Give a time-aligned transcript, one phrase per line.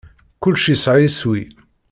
[0.41, 1.41] Kullec yesɛa iswi.